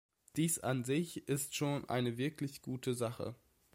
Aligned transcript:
Dies 0.35 0.57
an 0.57 0.83
sich 0.83 1.27
ist 1.29 1.53
schon 1.55 1.87
eine 1.87 2.17
wirklich 2.17 2.63
gute 2.63 2.95
Sache. 2.95 3.35